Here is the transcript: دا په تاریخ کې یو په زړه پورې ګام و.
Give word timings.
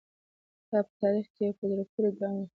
دا 0.69 0.79
په 0.87 0.91
تاریخ 1.01 1.25
کې 1.35 1.41
یو 1.45 1.55
په 1.59 1.63
زړه 1.71 1.83
پورې 1.91 2.11
ګام 2.19 2.35
و. 2.39 2.43